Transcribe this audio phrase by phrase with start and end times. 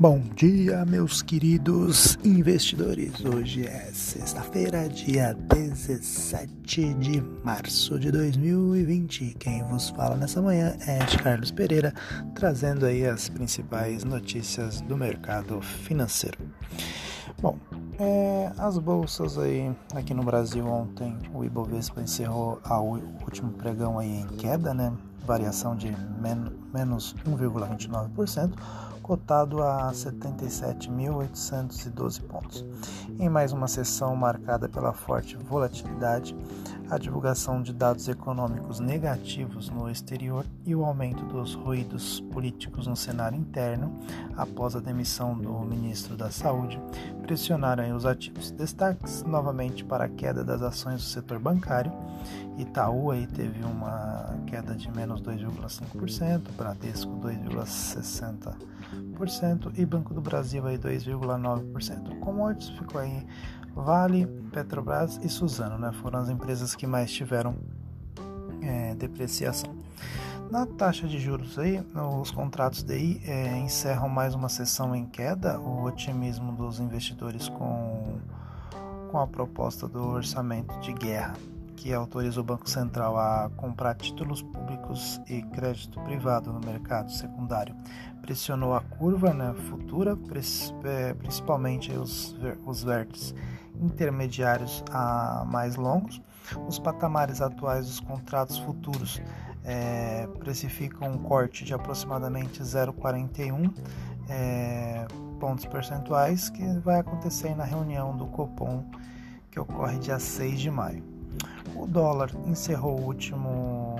[0.00, 3.22] Bom dia, meus queridos investidores.
[3.22, 9.34] Hoje é sexta-feira, dia 17 de março de 2020.
[9.38, 11.92] Quem vos fala nessa manhã é Carlos Pereira,
[12.34, 16.38] trazendo aí as principais notícias do mercado financeiro.
[17.42, 17.58] Bom,
[17.98, 24.22] é, as bolsas aí aqui no Brasil ontem, o Ibovespa encerrou o último pregão aí
[24.22, 24.94] em queda, né?
[25.26, 32.64] Variação de men menos 1,29% cotado a 77.812 pontos.
[33.18, 36.36] Em mais uma sessão marcada pela forte volatilidade,
[36.88, 42.94] a divulgação de dados econômicos negativos no exterior e o aumento dos ruídos políticos no
[42.94, 43.98] cenário interno
[44.36, 46.80] após a demissão do ministro da Saúde
[47.30, 48.50] pressionaram os ativos.
[48.50, 51.92] Destaques novamente para a queda das ações do setor bancário.
[52.58, 60.76] Itaú aí teve uma queda de menos 2,5%, Bradesco 2,60% e Banco do Brasil aí
[60.76, 62.18] 2,9%.
[62.18, 63.24] Commodities ficou aí
[63.76, 65.92] Vale, Petrobras e Suzano, né?
[66.02, 67.54] Foram as empresas que mais tiveram
[68.60, 69.72] é, depreciação.
[70.50, 71.80] Na taxa de juros aí,
[72.20, 75.60] os contratos DI é, encerram mais uma sessão em queda.
[75.60, 78.18] O otimismo dos investidores com,
[79.10, 81.34] com a proposta do orçamento de guerra
[81.76, 87.74] que autoriza o Banco Central a comprar títulos públicos e crédito privado no mercado secundário
[88.20, 90.18] pressionou a curva né, futura,
[90.84, 93.34] é, principalmente os, os vértices
[93.80, 96.20] intermediários a mais longos.
[96.68, 99.20] Os patamares atuais dos contratos futuros
[99.64, 103.72] é, precificam um corte de aproximadamente 0,41
[104.28, 105.06] é,
[105.38, 108.84] pontos percentuais que vai acontecer na reunião do Copom
[109.50, 111.02] que ocorre dia 6 de maio.
[111.74, 113.96] O dólar encerrou o último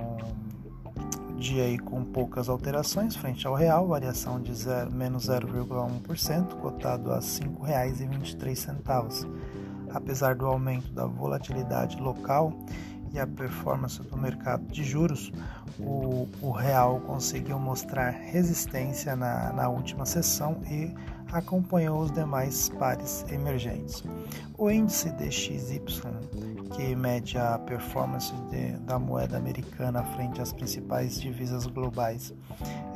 [1.36, 7.16] dia aí com poucas alterações frente ao real, variação de zero, menos 0,1%, cotado a
[7.16, 9.28] R$ 5,23.
[9.92, 12.52] Apesar do aumento da volatilidade local
[13.12, 15.32] e a performance do mercado de juros,
[15.78, 20.92] o, o real conseguiu mostrar resistência na, na última sessão e
[21.32, 24.02] acompanhou os demais pares emergentes.
[24.58, 25.80] O índice DXY,
[26.74, 32.34] que mede a performance de, da moeda americana frente às principais divisas globais,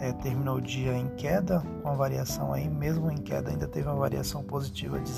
[0.01, 3.89] é, terminou o dia em queda, com a variação aí, mesmo em queda, ainda teve
[3.89, 5.11] uma variação positiva de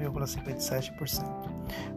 [0.00, 1.50] 0,57%.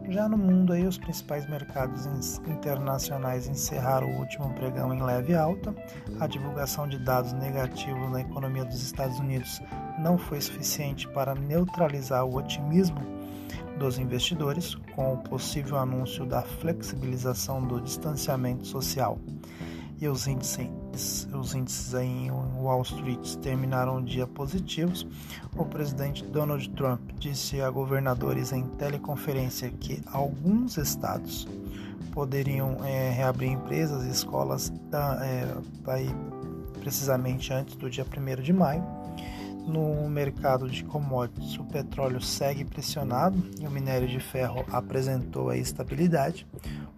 [0.08, 2.06] Já no mundo, aí, os principais mercados
[2.46, 5.74] internacionais encerraram o último pregão em leve alta.
[6.20, 9.60] A divulgação de dados negativos na economia dos Estados Unidos
[9.98, 13.00] não foi suficiente para neutralizar o otimismo
[13.78, 19.18] dos investidores, com o possível anúncio da flexibilização do distanciamento social.
[20.00, 25.06] E os índices, os índices em Wall Street terminaram o dia positivos.
[25.56, 31.46] O presidente Donald Trump disse a governadores em teleconferência que alguns estados
[32.12, 35.46] poderiam é, reabrir empresas e escolas é,
[36.80, 38.84] precisamente antes do dia 1 de maio
[39.66, 45.56] no mercado de commodities, o petróleo segue pressionado e o minério de ferro apresentou a
[45.56, 46.46] estabilidade.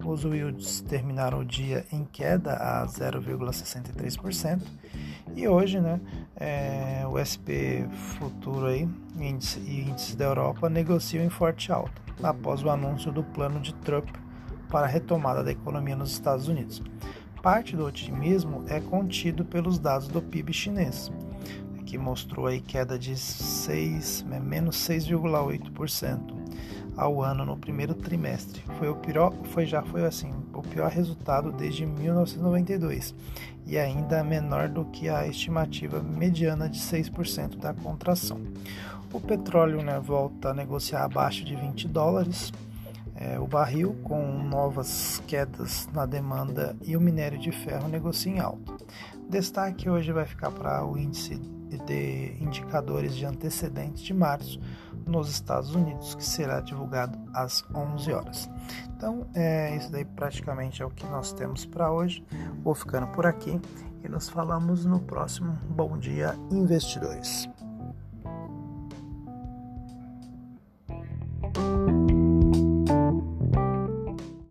[0.06, 4.62] Os yields terminaram o dia em queda a 0,63%.
[5.34, 6.00] E hoje, né,
[6.37, 7.83] é, o SP
[8.17, 13.25] futuro aí, índice, e índices da Europa negociam em forte alta, após o anúncio do
[13.25, 14.09] plano de Trump
[14.69, 16.81] para a retomada da economia nos Estados Unidos.
[17.43, 21.11] Parte do otimismo é contido pelos dados do PIB chinês
[21.84, 26.35] que mostrou aí queda de 6, né, menos 6,8%
[26.97, 28.62] ao ano no primeiro trimestre.
[28.78, 33.15] Foi o pior, foi já foi assim, o pior resultado desde 1992
[33.67, 38.41] e ainda menor do que a estimativa mediana de 6% da contração.
[39.12, 42.53] O petróleo né, volta a negociar abaixo de 20 dólares
[43.19, 48.41] é, o barril, com novas quedas na demanda, e o minério de ferro negocia em
[48.41, 48.76] alta.
[49.29, 51.41] Destaque hoje vai ficar para o índice
[51.86, 54.60] de indicadores de antecedentes de março
[55.06, 58.50] nos Estados Unidos, que será divulgado às 11 horas.
[58.96, 62.24] Então, é, isso daí praticamente é o que nós temos para hoje.
[62.62, 63.60] Vou ficando por aqui
[64.02, 67.48] e nos falamos no próximo Bom Dia Investidores.